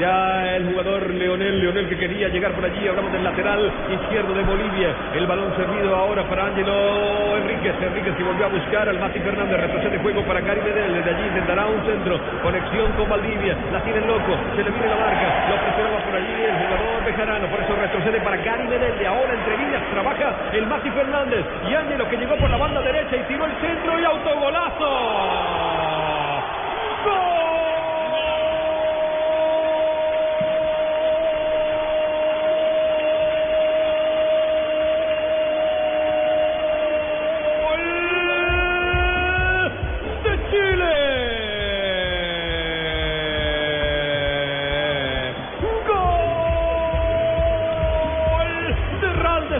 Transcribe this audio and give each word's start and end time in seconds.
Ya 0.00 0.56
el 0.56 0.66
jugador 0.66 1.08
Leonel, 1.08 1.60
Leonel 1.60 1.88
que 1.88 1.96
quería 1.96 2.28
llegar 2.28 2.52
por 2.52 2.64
allí, 2.64 2.86
hablamos 2.88 3.12
del 3.12 3.22
lateral 3.22 3.70
izquierdo 3.92 4.34
de 4.34 4.42
Bolivia. 4.42 4.90
El 5.14 5.26
balón 5.26 5.54
servido 5.54 5.94
ahora 5.94 6.24
para 6.24 6.46
Ángelo 6.46 7.36
Enríquez. 7.38 7.74
Enríquez 7.80 8.14
que 8.16 8.24
volvió 8.24 8.46
a 8.46 8.48
buscar 8.48 8.88
al 8.88 8.98
Mati 8.98 9.20
Fernández. 9.20 9.60
Retrocede 9.60 9.98
juego 9.98 10.22
para 10.22 10.42
Cari 10.42 10.60
Medel. 10.62 10.94
Desde 10.94 11.10
allí 11.10 11.28
intentará 11.28 11.66
un 11.66 11.80
centro. 11.86 12.18
Conexión 12.42 12.90
con 12.98 13.08
Valdivia. 13.08 13.56
La 13.70 13.80
tiene 13.84 14.00
loco. 14.00 14.34
Se 14.56 14.64
le 14.64 14.70
viene 14.70 14.88
la 14.88 14.96
marca. 14.96 15.26
Lo 15.48 15.56
presionaba 15.62 15.98
por 16.02 16.14
allí 16.16 16.34
el 16.42 16.56
jugador 16.58 17.04
Bejarano. 17.04 17.46
Por 17.46 17.60
eso 17.60 17.72
retrocede 17.76 18.20
para 18.20 18.36
Cari 18.42 18.66
Medel. 18.66 18.98
De 18.98 19.06
ahora 19.06 19.32
entre 19.32 19.58
líneas 19.58 19.82
trabaja 19.92 20.34
el 20.52 20.66
Mati 20.66 20.90
Fernández. 20.90 21.44
Y 21.70 21.74
Ángelo 21.74 22.08
que 22.08 22.16
llegó 22.16 22.36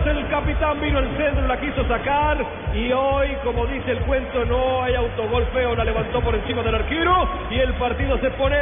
el 0.03 0.29
capitán 0.29 0.81
vino 0.81 0.99
al 0.99 1.09
centro, 1.17 1.47
la 1.47 1.61
quiso 1.61 1.87
sacar. 1.87 2.45
Y 2.75 2.91
hoy, 2.93 3.29
como 3.45 3.65
dice 3.67 3.93
el 3.93 4.01
cuento, 4.01 4.45
no 4.45 4.83
hay 4.83 4.95
autogol 4.97 5.47
feo, 5.53 5.75
la 5.77 5.85
levantó 5.85 6.21
por 6.21 6.35
encima 6.35 6.63
del 6.63 6.75
arquero. 6.75 7.29
Y 7.51 7.61
el 7.61 7.73
partido 7.75 8.19
se 8.19 8.31
pone 8.31 8.57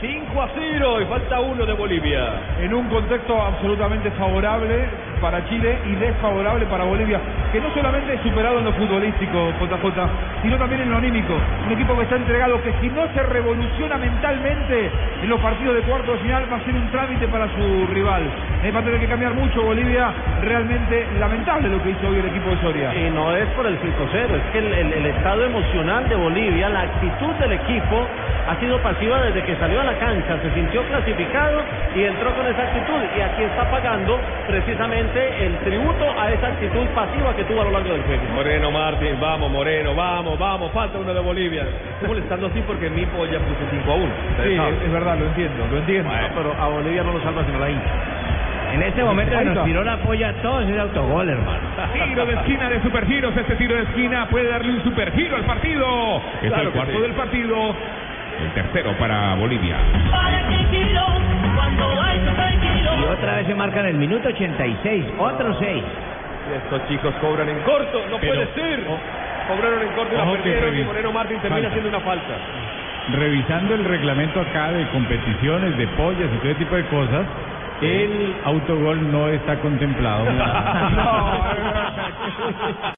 5 0.00 0.42
a 0.42 0.48
0 0.54 1.00
y 1.00 1.04
falta 1.06 1.40
uno 1.40 1.64
de 1.64 1.72
Bolivia. 1.72 2.28
en 2.60 2.74
un 2.74 2.86
contexto 2.88 3.40
absolutamente 3.40 4.10
favorable 4.12 4.88
para 5.20 5.42
Chile 5.48 5.78
y 5.86 5.94
desfavorable 5.94 6.66
para 6.66 6.84
Bolivia, 6.84 7.18
que 7.50 7.60
no 7.60 7.72
solamente 7.72 8.12
es 8.14 8.20
superado 8.20 8.58
en 8.58 8.66
lo 8.66 8.72
futbolístico, 8.72 9.52
JJ, 9.58 10.08
sino 10.42 10.56
también 10.58 10.82
en 10.82 10.90
lo 10.90 10.98
anímico. 10.98 11.32
Un 11.66 11.72
equipo 11.72 11.96
que 11.96 12.02
está 12.02 12.16
entregado, 12.16 12.60
que 12.62 12.72
si 12.82 12.88
no 12.90 13.06
se 13.14 13.22
revoluciona 13.22 13.96
mentalmente 13.96 14.90
en 15.22 15.28
los 15.30 15.40
partidos 15.40 15.76
de 15.76 15.80
cuarto 15.82 16.12
de 16.12 16.18
final, 16.18 16.44
va 16.52 16.56
a 16.56 16.64
ser 16.64 16.74
un 16.74 16.90
trámite 16.90 17.28
para 17.28 17.48
su 17.48 17.86
rival. 17.94 18.22
Eh, 18.64 18.70
va 18.70 18.80
a 18.80 18.82
tener 18.82 19.00
que 19.00 19.06
cambiar 19.06 19.32
mucho 19.32 19.62
Bolivia, 19.62 20.12
realmente 20.42 21.06
lamentable 21.18 21.68
lo 21.70 21.82
que 21.82 21.90
hizo 21.90 22.08
hoy 22.08 22.16
el 22.18 22.26
equipo 22.26 22.50
de 22.50 22.60
Soria. 22.60 22.94
Y 22.94 23.10
no 23.10 23.34
es 23.34 23.46
por 23.56 23.66
el 23.66 23.78
5-0, 23.80 24.34
es 24.36 24.42
que 24.52 24.58
el, 24.58 24.72
el- 24.74 24.92
el 24.92 25.06
estado 25.06 25.44
emocional 25.44 26.06
de 26.08 26.16
Bolivia, 26.16 26.68
la 26.68 26.80
actitud 26.82 27.32
del 27.40 27.52
equipo 27.52 28.06
ha 28.46 28.58
sido 28.60 28.80
pasiva 28.80 29.20
desde 29.22 29.42
que 29.42 29.56
salió 29.56 29.80
a 29.80 29.84
la 29.84 29.98
cancha, 29.98 30.38
se 30.40 30.54
sintió 30.54 30.82
clasificado 30.84 31.62
y 31.94 32.04
entró 32.04 32.34
con 32.34 32.46
esa 32.46 32.62
actitud 32.62 33.00
y 33.16 33.20
aquí 33.20 33.42
está 33.42 33.70
pagando 33.70 34.18
precisamente 34.46 35.46
el 35.46 35.58
tributo 35.58 36.04
a 36.18 36.30
esa 36.32 36.48
actitud 36.48 36.86
pasiva 36.94 37.34
que 37.34 37.44
tuvo 37.44 37.62
a 37.62 37.64
lo 37.64 37.70
largo 37.72 37.92
del 37.92 38.02
juego. 38.02 38.22
Moreno 38.34 38.70
Martín, 38.70 39.16
vamos 39.20 39.50
Moreno, 39.50 39.94
vamos, 39.94 40.38
vamos, 40.38 40.72
falta 40.72 40.98
uno 40.98 41.12
de 41.12 41.20
Bolivia. 41.20 41.66
Estoy 41.94 42.08
molestando 42.08 42.46
así 42.46 42.62
porque 42.66 42.88
mi 42.90 43.04
polla 43.06 43.38
puso 43.40 43.60
5 43.70 43.90
a 43.90 43.94
1. 43.94 44.06
Sí, 44.44 44.54
es, 44.54 44.86
es 44.86 44.92
verdad, 44.92 45.18
lo 45.18 45.26
entiendo, 45.26 45.66
lo 45.70 45.78
entiendo. 45.78 46.10
Pero 46.34 46.54
a 46.58 46.68
Bolivia 46.68 47.02
no 47.02 47.12
lo 47.12 47.22
salva 47.22 47.44
sino 47.44 47.58
la 47.58 47.70
hincha. 47.70 47.90
En 48.72 48.82
este 48.82 49.02
momento 49.02 49.40
nos 49.42 49.64
tiró 49.64 49.84
la 49.84 49.96
polla 49.98 50.28
a 50.28 50.32
todos 50.42 50.68
es 50.68 50.78
autogol, 50.78 51.28
hermano. 51.28 51.60
Tiro 52.08 52.26
de 52.26 52.34
esquina 52.34 52.68
de 52.68 52.82
Supergiros. 52.82 53.36
Este 53.36 53.54
tiro 53.56 53.74
de 53.76 53.82
esquina 53.82 54.28
puede 54.28 54.48
darle 54.48 54.72
un 54.72 54.82
supergiro 54.82 55.36
al 55.36 55.44
partido. 55.44 56.20
Es 56.42 56.48
Claro 56.48 56.68
el 56.68 56.70
cuarto 56.70 56.92
sí. 56.92 57.00
del 57.00 57.12
partido. 57.12 57.74
El 58.42 58.50
tercero 58.52 58.92
para 58.98 59.34
Bolivia. 59.34 59.76
Y 63.00 63.04
otra 63.04 63.36
vez 63.36 63.46
se 63.46 63.54
marca 63.54 63.80
en 63.80 63.86
el 63.86 63.94
minuto 63.96 64.28
86, 64.28 65.04
otro 65.18 65.54
6. 65.58 65.82
Estos 66.64 66.88
chicos 66.88 67.14
cobran 67.20 67.48
en 67.48 67.58
corto, 67.60 68.04
no 68.10 68.18
Pero- 68.18 68.34
puede 68.34 68.54
ser. 68.54 68.84
Cobraron 69.48 69.82
en 69.82 69.88
corto 69.94 70.12
y 70.12 70.16
la 70.16 70.22
Ojo 70.24 70.32
que 70.34 70.38
perdieron 70.50 70.78
y 70.78 70.84
Moreno 70.84 71.12
Martín 71.12 71.38
termina 71.40 71.54
falta. 71.62 71.68
haciendo 71.68 71.88
una 71.88 72.00
falta. 72.00 72.34
revisando 73.12 73.74
el 73.76 73.84
reglamento 73.84 74.40
acá 74.40 74.72
de 74.72 74.84
competiciones, 74.88 75.76
de 75.78 75.86
pollas 75.88 76.28
y 76.34 76.36
todo 76.38 76.50
ese 76.50 76.54
tipo 76.58 76.74
de 76.74 76.84
cosas, 76.86 77.24
el 77.80 78.34
autogol 78.44 79.12
no 79.12 79.28
está 79.28 79.56
contemplado. 79.60 80.24
No, 80.96 81.44